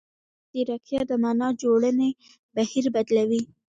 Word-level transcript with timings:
مصنوعي 0.03 0.61
ځیرکتیا 0.67 1.01
د 1.07 1.11
معنا 1.23 1.47
جوړونې 1.61 2.09
بهیر 2.55 2.85
بدلوي. 2.95 3.41